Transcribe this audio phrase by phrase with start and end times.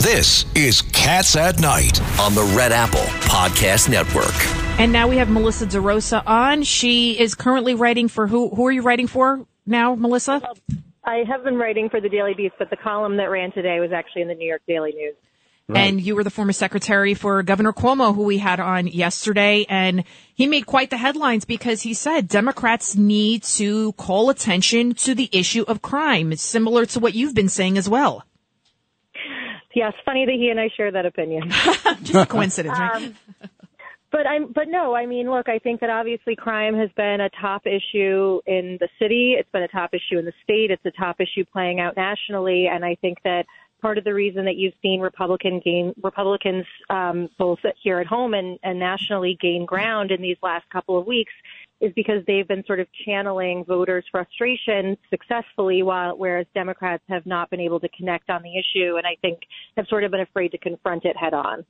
[0.00, 4.32] This is Cats at Night on the Red Apple Podcast Network.
[4.80, 6.62] And now we have Melissa DeRosa on.
[6.62, 8.48] She is currently writing for who?
[8.48, 10.40] Who are you writing for now, Melissa?
[11.04, 13.92] I have been writing for the Daily Beast, but the column that ran today was
[13.92, 15.16] actually in the New York Daily News.
[15.68, 15.80] Right.
[15.80, 19.66] And you were the former secretary for Governor Cuomo, who we had on yesterday.
[19.68, 25.14] And he made quite the headlines because he said Democrats need to call attention to
[25.14, 28.24] the issue of crime, similar to what you've been saying as well.
[29.74, 31.50] Yes, funny that he and I share that opinion.
[32.02, 32.96] Just a coincidence, right?
[32.96, 33.14] Um,
[34.10, 37.30] but I'm, but no, I mean, look, I think that obviously crime has been a
[37.40, 39.36] top issue in the city.
[39.38, 40.72] It's been a top issue in the state.
[40.72, 42.66] It's a top issue playing out nationally.
[42.66, 43.46] And I think that
[43.80, 48.34] part of the reason that you've seen Republican gain, Republicans, um, both here at home
[48.34, 51.32] and, and nationally gain ground in these last couple of weeks
[51.80, 57.50] is because they've been sort of channeling voters' frustration successfully, while whereas Democrats have not
[57.50, 59.40] been able to connect on the issue, and I think
[59.76, 61.64] have sort of been afraid to confront it head on.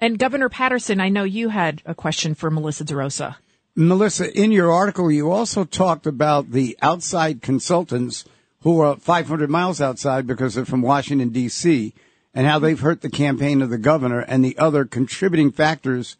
[0.00, 3.36] And Governor Paterson, I know you had a question for Melissa DeRosa.
[3.74, 8.24] Melissa, in your article, you also talked about the outside consultants
[8.62, 11.94] who are 500 miles outside because they're from Washington, D.C.,
[12.34, 16.16] and how they've hurt the campaign of the governor and the other contributing factors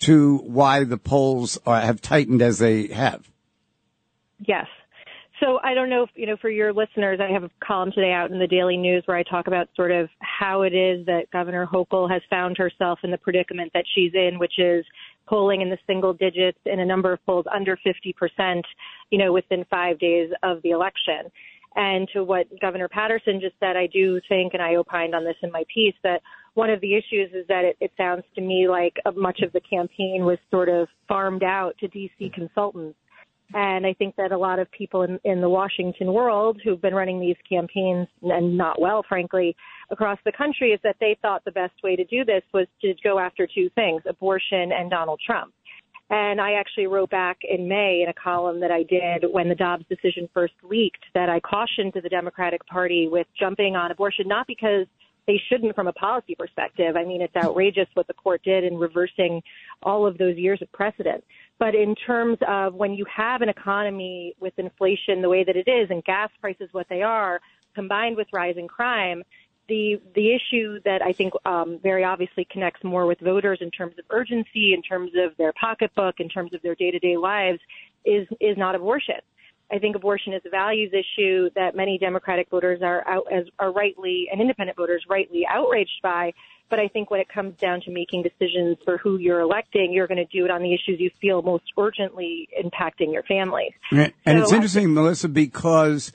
[0.00, 3.30] to why the polls are, have tightened as they have.
[4.38, 4.66] Yes.
[5.40, 8.12] So I don't know if, you know, for your listeners, I have a column today
[8.12, 11.30] out in the Daily News where I talk about sort of how it is that
[11.32, 14.84] Governor Hochul has found herself in the predicament that she's in, which is
[15.26, 18.62] polling in the single digits in a number of polls under 50%,
[19.10, 21.30] you know, within five days of the election.
[21.74, 25.36] And to what Governor Paterson just said, I do think, and I opined on this
[25.42, 26.20] in my piece, that
[26.54, 29.52] one of the issues is that it, it sounds to me like uh, much of
[29.52, 32.96] the campaign was sort of farmed out to DC consultants.
[33.52, 36.94] And I think that a lot of people in, in the Washington world who've been
[36.94, 39.56] running these campaigns and not well, frankly,
[39.90, 42.94] across the country is that they thought the best way to do this was to
[43.02, 45.52] go after two things, abortion and Donald Trump.
[46.10, 49.54] And I actually wrote back in May in a column that I did when the
[49.54, 54.26] Dobbs decision first leaked that I cautioned to the Democratic Party with jumping on abortion,
[54.26, 54.86] not because
[55.26, 56.96] they shouldn't from a policy perspective.
[56.96, 59.42] I mean, it's outrageous what the court did in reversing
[59.82, 61.24] all of those years of precedent.
[61.58, 65.68] But in terms of when you have an economy with inflation the way that it
[65.68, 67.40] is and gas prices what they are,
[67.74, 69.22] combined with rising crime,
[69.68, 73.94] the the issue that I think um, very obviously connects more with voters in terms
[73.98, 77.60] of urgency, in terms of their pocketbook, in terms of their day to day lives,
[78.04, 79.20] is is not abortion.
[79.72, 83.72] I think abortion is a values issue that many Democratic voters are out as are
[83.72, 86.32] rightly and independent voters rightly outraged by.
[86.68, 90.06] But I think when it comes down to making decisions for who you're electing, you're
[90.06, 93.74] going to do it on the issues you feel most urgently impacting your family.
[93.90, 96.12] And, and so it's interesting, think, Melissa, because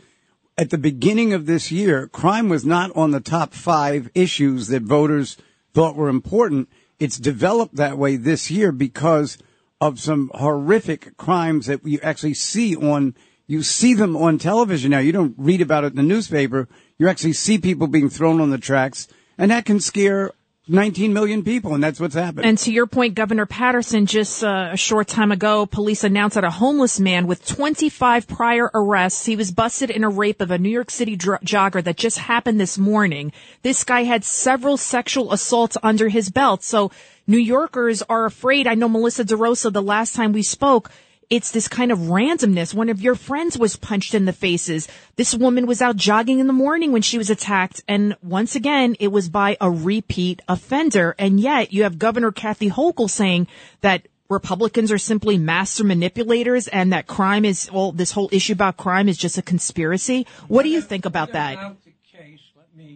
[0.57, 4.83] at the beginning of this year, crime was not on the top five issues that
[4.83, 5.37] voters
[5.73, 6.69] thought were important.
[6.99, 9.37] It's developed that way this year because
[9.81, 13.13] of some horrific crimes that you actually see on
[13.47, 14.99] you see them on television now.
[14.99, 16.67] You don't read about it in the newspaper.
[16.97, 19.07] You actually see people being thrown on the tracks,
[19.37, 20.31] and that can scare
[20.67, 22.45] 19 million people, and that's what's happening.
[22.45, 26.43] And to your point, Governor Paterson, just uh, a short time ago, police announced that
[26.43, 30.57] a homeless man with 25 prior arrests, he was busted in a rape of a
[30.57, 33.31] New York City dr- jogger that just happened this morning.
[33.61, 36.63] This guy had several sexual assaults under his belt.
[36.63, 36.91] So
[37.27, 38.65] New Yorkers are afraid.
[38.65, 40.89] I know Melissa DeRosa, the last time we spoke,
[41.29, 42.73] it's this kind of randomness.
[42.73, 44.87] One of your friends was punched in the faces.
[45.15, 47.83] This woman was out jogging in the morning when she was attacked.
[47.87, 51.15] And once again, it was by a repeat offender.
[51.17, 53.47] And yet you have Governor Kathy Hochul saying
[53.81, 58.77] that Republicans are simply master manipulators and that crime is, well, this whole issue about
[58.77, 60.25] crime is just a conspiracy.
[60.47, 61.75] What do you think about that?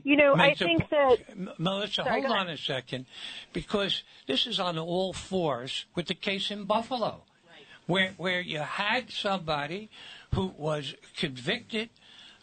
[0.03, 3.05] You know, I think that Melissa, Sorry, hold on a second,
[3.53, 7.23] because this is on all fours with the case in Buffalo
[7.89, 9.89] where where you had somebody
[10.35, 11.89] who was convicted,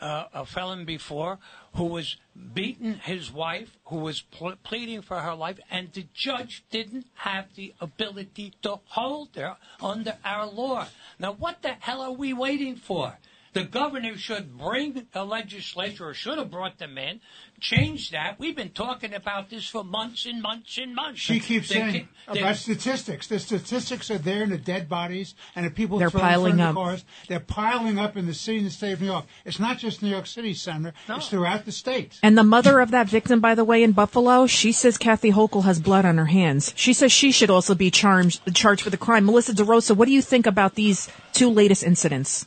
[0.01, 1.39] uh, a felon before,
[1.75, 2.17] who was
[2.53, 7.47] beating his wife, who was pl- pleading for her life, and the judge didn't have
[7.55, 10.89] the ability to hold her under our law.
[11.21, 13.17] Now, what the hell are we waiting for?
[13.56, 17.23] The governor should bring the legislature, or should have brought them in,
[17.58, 18.38] change that.
[18.38, 21.20] We've been talking about this for months and months and months.
[21.20, 23.26] She keeps They saying ca- they- about statistics.
[23.29, 26.58] The statistics are there in the dead bodies and the people They're thrown piling of
[26.58, 26.75] the up.
[26.75, 27.05] cars.
[27.29, 29.25] They're piling up in the city and the state of New York.
[29.47, 30.93] It's not just New York City, Senator.
[31.09, 32.19] It's throughout the state.
[32.23, 35.64] And the mother of that victim, by the way, in Buffalo, she says Kathy Hochul
[35.64, 36.75] has blood on her hands.
[36.76, 39.25] She says she should also be charged charged for the crime.
[39.25, 42.44] Melissa DeRosa, what do you think about these two latest incidents?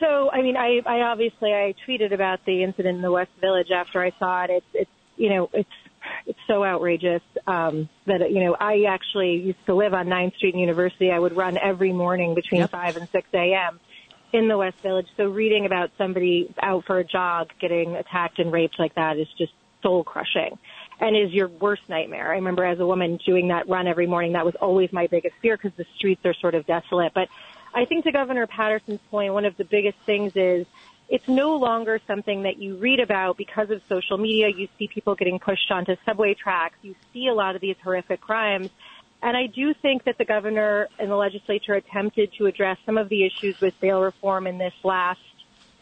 [0.00, 3.70] So, I mean, I, I obviously I tweeted about the incident in the West Village
[3.70, 4.50] after I saw it.
[4.50, 5.70] It's, it's, you know, it's,
[6.26, 10.54] it's so outrageous um, that you know I actually used to live on 9th Street
[10.54, 11.10] University.
[11.10, 13.80] I would run every morning between five and six a.m.
[14.32, 15.06] in the West Village.
[15.16, 19.28] So reading about somebody out for a jog getting attacked and raped like that is
[19.38, 19.52] just
[19.82, 20.58] soul crushing
[20.98, 22.32] and is your worst nightmare.
[22.32, 25.34] I remember as a woman doing that run every morning, that was always my biggest
[25.42, 27.12] fear because the streets are sort of desolate.
[27.14, 27.28] But
[27.76, 30.66] I think to Governor Paterson's point, one of the biggest things is
[31.08, 34.48] it's no longer something that you read about because of social media.
[34.48, 36.78] You see people getting pushed onto subway tracks.
[36.82, 38.70] You see a lot of these horrific crimes.
[39.22, 43.08] And I do think that the governor and the legislature attempted to address some of
[43.08, 45.20] the issues with bail reform in this last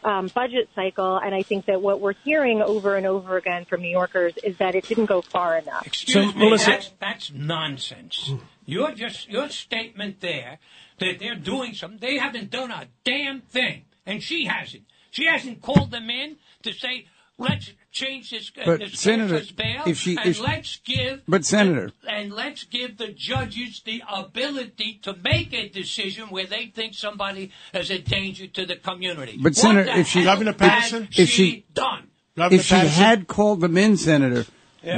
[0.03, 1.17] um, budget cycle.
[1.17, 4.57] And I think that what we're hearing over and over again from New Yorkers is
[4.57, 5.85] that it didn't go far enough.
[5.87, 8.31] Excuse So, me, Melissa- that's, that's nonsense.
[8.65, 10.59] Your just your statement there
[10.99, 11.99] that they're doing something.
[11.99, 14.83] They haven't done a damn thing, and she hasn't.
[15.11, 17.05] She hasn't called them in to say,
[17.37, 21.21] "Let's change this, uh, But, this Senator, this bail, if she- and if let's give."
[21.27, 26.65] But, Senator- and let's give the judges the ability to make a decision where they
[26.67, 29.37] think somebody is a danger to the community.
[29.37, 31.07] But, What Senator, if she- hell Governor has Paterson?
[31.15, 32.07] If she- done.
[32.35, 33.03] Governor if she Paterson?
[33.03, 34.45] had called them in, Senator,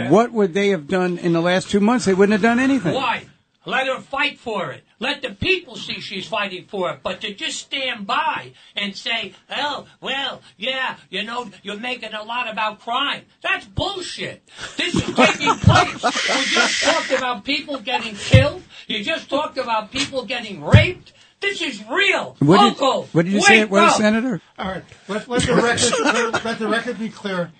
[0.10, 2.06] what would they have done in the last two months?
[2.06, 2.94] They wouldn't have done anything.
[2.94, 3.26] Why?
[3.68, 4.86] Let her fight for it.
[4.98, 7.00] Let the people see she's fighting for it.
[7.04, 12.24] But to just stand by and say, oh, well, yeah, you know, you're making a
[12.24, 13.26] lot about crime.
[13.44, 14.42] That's bullshit.
[14.78, 16.02] This is taking place.
[16.02, 18.64] We just talked about people getting killed.
[18.88, 21.12] You just talked about people getting raped.
[21.42, 22.38] This is real.
[22.40, 23.10] What did, Local.
[23.12, 23.98] what did you say Wake it was, up.
[23.98, 24.42] Senator?
[24.58, 27.52] All right, let, let the record let the record be clear.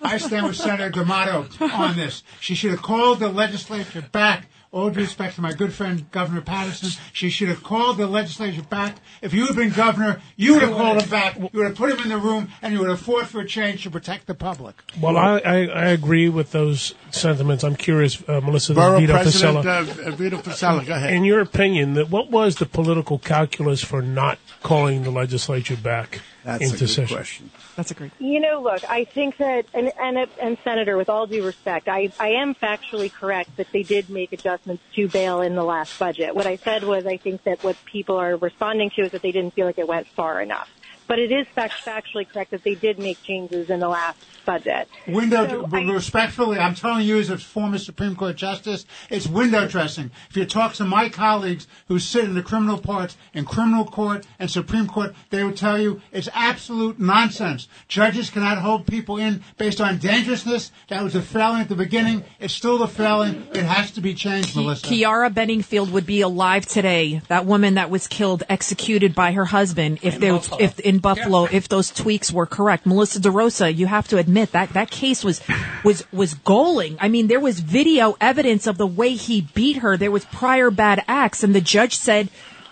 [0.00, 2.22] I stand with Senator D'Amato on this.
[2.40, 4.46] She should have called the legislature back.
[4.70, 8.62] All due respect to my good friend Governor Paterson, she should have called the legislature
[8.62, 8.96] back.
[9.22, 11.38] If you had been governor, you would have called him back.
[11.38, 13.46] You would have put him in the room, and you would have fought for a
[13.46, 14.76] change to protect the public.
[15.00, 17.64] Well, I, I, I agree with those sentiments.
[17.64, 20.06] I'm curious, uh, Melissa Borough Vito President Fossella.
[20.06, 21.14] uh, Vito Fossella, go ahead.
[21.14, 26.20] In your opinion, that what was the political calculus for not calling the legislature back
[26.48, 27.50] That's into a good question.
[27.76, 28.10] That's a great.
[28.18, 32.10] You know, look, I think that, and, and, and Senator, with all due respect, I,
[32.18, 36.34] I am factually correct that they did make adjustments to bail in the last budget.
[36.34, 39.30] What I said was I think that what people are responding to is that they
[39.30, 40.70] didn't feel like it went far enough.
[41.08, 44.88] But it is factually correct that they did make changes in the last budget.
[45.06, 49.26] Window, So but I- respectfully, I'm telling you as a former Supreme Court justice, it's
[49.26, 50.10] window dressing.
[50.30, 54.26] If you talk to my colleagues who sit in the criminal parts in criminal court
[54.38, 57.68] and Supreme Court, they will tell you it's absolute nonsense.
[57.88, 60.72] Judges cannot hold people in based on dangerousness.
[60.88, 62.24] That was a failing at the beginning.
[62.40, 63.46] It's still a failing.
[63.52, 64.86] It has to be changed, Melissa.
[64.86, 67.20] Kiara Benningfield would be alive today.
[67.28, 70.00] That woman that was killed, executed by her husband.
[70.02, 70.60] If In there, Buffalo.
[70.60, 71.56] if in Buffalo, Yeah.
[71.56, 75.40] if those tweaks were correct, Melissa DeRosa, you have to admit that that case was
[75.84, 76.96] was was galling.
[77.00, 79.96] I mean, there was video evidence of the way he beat her.
[79.96, 82.28] There was prior bad acts, and the judge said.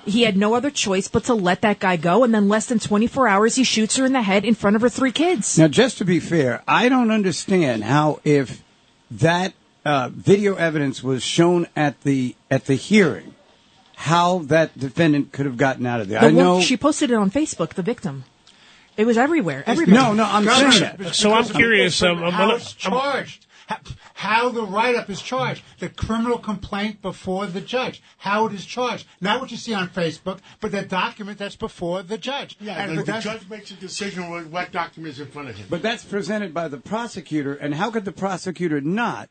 [0.08, 2.78] He had no other choice but to let that guy go, and then less than
[2.78, 5.58] 24 hours, he shoots her in the head in front of her three kids.
[5.58, 8.62] Now, just to be fair, I don't understand how if
[9.10, 13.34] that uh, video evidence was shown at the at the hearing,
[13.96, 16.20] how that defendant could have gotten out of there.
[16.20, 16.60] The I one- know.
[16.60, 17.70] she posted it on Facebook.
[17.74, 18.24] The victim,
[18.96, 19.64] it was everywhere.
[19.66, 19.94] Everywhere.
[19.94, 21.14] no, no, I'm Governor, saying that.
[21.14, 23.78] So I'm curious, um, I'm how it's charged, how,
[24.14, 29.06] how the write-up is charged, the criminal complaint before the judge, how it is charged,
[29.20, 32.56] not what you see on Facebook, but the document that's before the judge.
[32.60, 35.66] Yeah, And the, the judge makes a decision with what documents in front of him.
[35.70, 39.30] But that's presented by the prosecutor, and how could the prosecutor not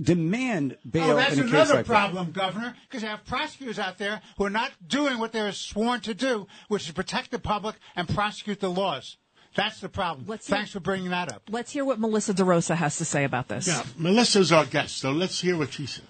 [0.00, 1.92] demand bail Oh, that's in a case another like that?
[1.92, 6.00] problem, Governor, because you have prosecutors out there who are not doing what they're sworn
[6.02, 9.16] to do, which is protect the public and prosecute the laws.
[9.56, 10.26] That's the problem.
[10.28, 11.42] Let's hear- Thanks for bringing that up.
[11.50, 13.66] Let's hear what Melissa DeRosa has to say about this.
[13.66, 16.04] yeah, Melissa's our guest, so let's hear what she said.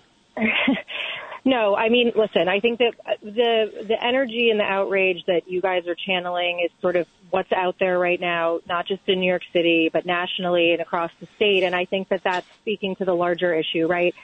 [1.44, 5.48] No, I mean, listen, I think that uh, the the energy and the outrage that
[5.48, 9.20] you guys are channeling is sort of what's out there right now, not just in
[9.20, 11.62] New York City, but nationally and across the state.
[11.62, 14.14] And I think that that's speaking to the larger issue, right?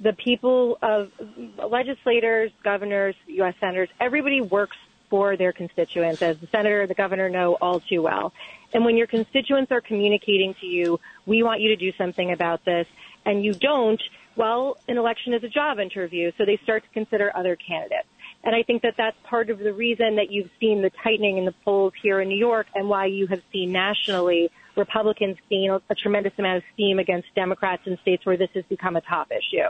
[0.00, 1.12] The people of
[1.58, 3.54] legislators, governors, U.S.
[3.60, 4.76] senators, everybody works
[5.10, 8.32] for their constituents, as the senator, the governor know all too well.
[8.72, 12.64] And when your constituents are communicating to you, we want you to do something about
[12.64, 12.88] this,
[13.24, 14.02] and you don't,
[14.36, 18.08] well, an election is a job interview, so they start to consider other candidates.
[18.42, 21.44] And I think that that's part of the reason that you've seen the tightening in
[21.46, 25.94] the polls here in New York and why you have seen nationally Republicans gain a,
[25.94, 29.68] tremendous amount of steam against Democrats in states where this has become a top issue.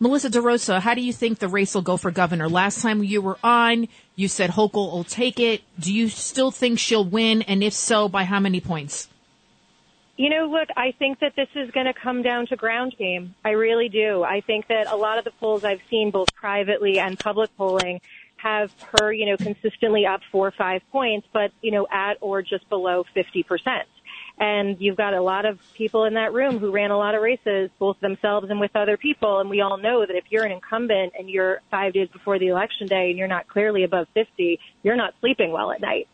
[0.00, 2.48] Melissa DeRosa, how do you think the race will go for governor?
[2.48, 5.62] Last time you were on, you said Hochul will take it.
[5.78, 7.42] Do you still think she'll win?
[7.42, 9.08] And if so, by how many points?
[10.22, 13.34] You know, look, I think that this is going to come down to ground game.
[13.44, 14.22] I really do.
[14.22, 18.00] I think that a lot of the polls I've seen, both privately and public polling,
[18.36, 22.40] have her, you know, consistently up four or five points, but, you know, at or
[22.40, 23.82] just below 50%.
[24.38, 27.22] And you've got a lot of people in that room who ran a lot of
[27.22, 29.40] races, both themselves and with other people.
[29.40, 32.46] And we all know that if you're an incumbent and you're five days before the
[32.46, 36.06] election day and you're not clearly above 50, you're not sleeping well at night.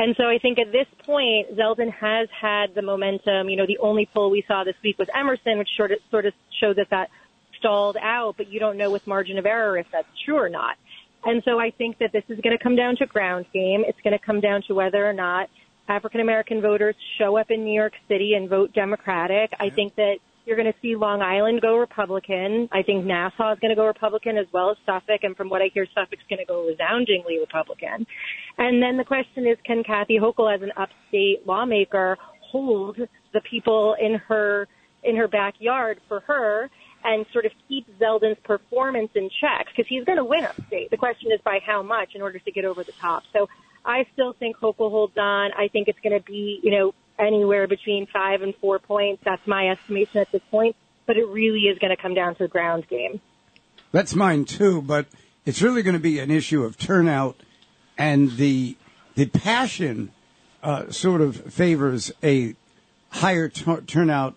[0.00, 3.50] And so I think at this point, Zeldin has had the momentum.
[3.50, 6.24] You know, the only poll we saw this week was Emerson, which sort of, sort
[6.24, 7.10] of showed that that
[7.58, 10.78] stalled out, but you don't know with margin of error if that's true or not.
[11.22, 13.84] And so I think that this is going to come down to ground game.
[13.86, 15.50] It's going to come down to whether or not
[15.86, 19.52] African American voters show up in New York City and vote Democratic.
[19.60, 20.16] I think that
[20.46, 22.68] you're going to see Long Island go Republican.
[22.72, 25.20] I think Nassau is going to go Republican as well as Suffolk.
[25.22, 28.06] And from what I hear, Suffolk's going to go resoundingly Republican.
[28.60, 32.98] And then the question is, can Kathy Hochul, as an upstate lawmaker, hold
[33.32, 34.68] the people in her
[35.02, 36.68] in her backyard for her
[37.02, 40.90] and sort of keep Zeldin's performance in check because he's going to win upstate.
[40.90, 43.22] The question is by how much in order to get over the top.
[43.32, 43.48] So
[43.82, 45.52] I still think Hochul holds on.
[45.56, 49.22] I think it's going to be, you know, anywhere between five and four points.
[49.24, 50.76] That's my estimation at this point.
[51.06, 53.22] But it really is going to come down to the ground game.
[53.90, 55.06] That's mine too, but
[55.46, 57.40] it's really going to be an issue of turnout
[58.00, 58.76] and the
[59.14, 60.10] the passion
[60.62, 62.54] uh, sort of favors a
[63.10, 64.34] higher t- turnout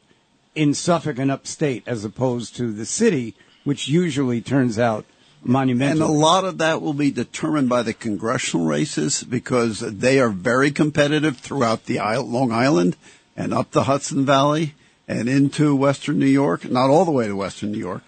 [0.54, 5.06] in Suffolk and upstate as opposed to the city, which usually turns out
[5.42, 6.08] monumental.
[6.08, 10.30] And a lot of that will be determined by the congressional races because they are
[10.30, 12.98] very competitive throughout the Long Island
[13.38, 14.76] and up the Hudson Valley
[15.08, 18.04] and into Western New York, not all the way to Western New York.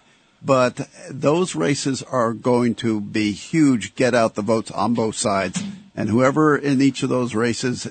[0.46, 5.60] But those races are going to be huge, get out the votes on both sides.
[5.96, 7.88] And whoever in each of those races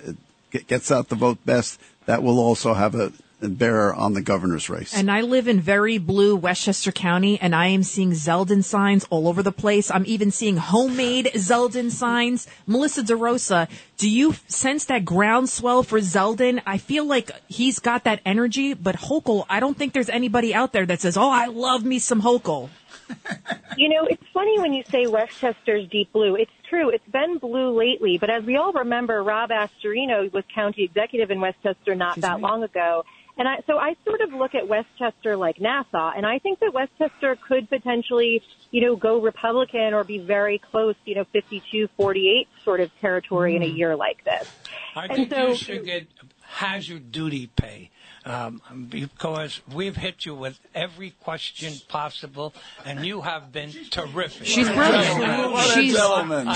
[0.50, 4.70] gets out the vote best, that will also have a and bear on the governor's
[4.70, 4.94] race.
[4.96, 9.28] And I live in very blue Westchester County, and I am seeing Zeldin signs all
[9.28, 9.92] over the place.
[9.92, 12.48] I'm even seeing homemade Zeldin signs.
[12.66, 16.62] Melissa DeRosa, do you sense that groundswell for Zeldin?
[16.66, 20.74] I feel like he's got that energy, but Hochul, I don't think there's anybody out
[20.74, 22.70] there that says, "Oh, I love me some Hochul."
[23.78, 26.36] you know, it's funny when you say Westchester's deep blue.
[26.36, 26.90] It's true.
[26.90, 31.40] It's been blue lately, but as we all remember, Rob Astorino was county executive in
[31.40, 33.04] Westchester not that long ago.
[33.38, 36.74] And I, so I sort of look at Westchester like Nassau, and I think that
[36.74, 42.80] Westchester could potentially, you know, go Republican or be very close, you know, 52-48 sort
[42.80, 43.58] of territory mm.
[43.58, 43.76] in a hmm.
[43.76, 44.50] year like this.
[44.96, 46.08] I and think so, you should get
[46.42, 47.92] hazard duty pay
[48.26, 52.54] um, because we've hit you with every question possible,
[52.84, 54.48] and you have been terrific.
[54.48, 55.60] She's brilliant.
[55.74, 55.96] she's,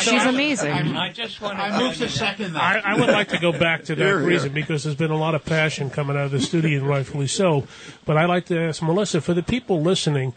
[0.01, 0.71] she's amazing.
[0.71, 1.63] I, I, just want to.
[1.63, 2.85] I move to second that.
[2.85, 4.63] I, I, would like to go back to that here, reason here.
[4.63, 7.67] because there's been a lot of passion coming out of the studio, and rightfully so.
[8.03, 10.33] But I'd like to ask Melissa for the people listening.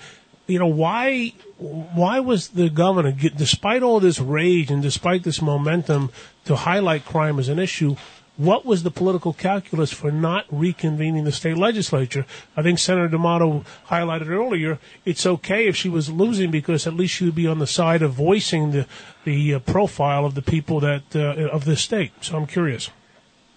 [0.46, 1.32] You know why?
[1.56, 6.10] Why was the governor, despite all this rage and despite this momentum
[6.44, 7.96] to highlight crime as an issue,
[8.44, 12.26] what was the political calculus for not reconvening the state legislature?
[12.56, 14.78] I think Senator D'Amato highlighted earlier.
[15.04, 18.02] It's okay if she was losing because at least she would be on the side
[18.02, 18.86] of voicing the
[19.24, 22.12] the uh, profile of the people that uh, of the state.
[22.20, 22.90] So I'm curious.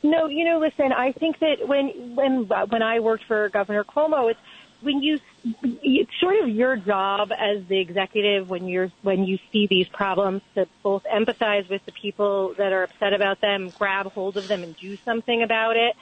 [0.03, 0.91] No, you know, listen.
[0.91, 4.39] I think that when when when I worked for Governor Cuomo, it's
[4.85, 5.19] when you
[5.63, 10.41] it's sort of your job as the executive when you're when you see these problems
[10.53, 14.63] to both empathize with the people that are upset about them, grab hold of them,
[14.63, 15.95] and do something about it.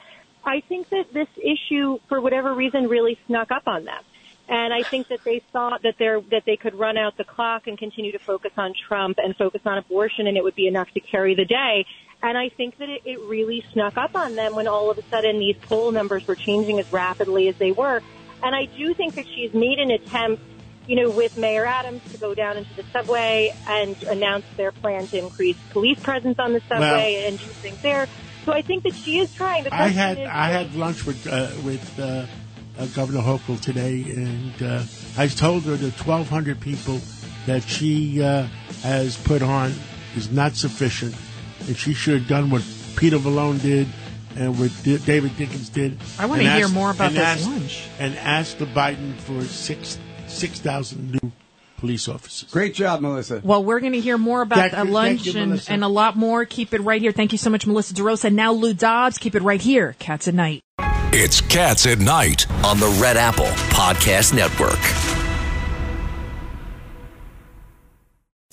[0.44, 4.02] I think that this issue, for whatever reason, really snuck up on them.
[4.46, 7.66] And I think that they thought that they that they could run out the clock
[7.66, 10.90] and continue to focus on Trump and focus on abortion, and it would be enough
[10.92, 11.86] to carry the day.
[12.22, 15.02] And I think that it, it really snuck up on them when all of a
[15.10, 18.02] sudden these poll numbers were changing as rapidly as they were.
[18.44, 20.42] And I do think that she's made an attempt,
[20.86, 25.06] you know, with Mayor Adams to go down into the subway and announce their plan
[25.08, 28.06] to increase police presence on the subway well, and do things there.
[28.44, 29.66] So I think that she is trying.
[29.72, 32.26] I had is, I had lunch with uh, with uh,
[32.78, 34.82] uh, Governor Hochul today, and uh,
[35.16, 37.00] I told her the 1,200 people
[37.46, 38.46] that she uh,
[38.82, 39.72] has put on
[40.16, 41.14] is not sufficient,
[41.66, 42.62] and she should have done what
[42.94, 43.88] Peter Malone did
[44.36, 45.98] and what D- David Dinkins did.
[46.18, 47.82] I wanna hear asked- more about and this asked- lunch.
[47.98, 51.32] And asked the Biden for six six thousand new
[51.78, 52.50] police officers.
[52.50, 53.40] Great job, Melissa.
[53.44, 56.16] Well, we're going to hear more about that you- lunch you, and, and a lot
[56.16, 56.44] more.
[56.46, 57.12] Keep it right here.
[57.12, 58.32] Thank you so much, Melissa DeRosa.
[58.32, 59.18] Now Lou Dobbs.
[59.18, 59.94] Keep it right here.
[59.98, 60.60] Cats at Night.
[61.12, 64.80] It's Cats at Night on the Red Apple Podcast Network.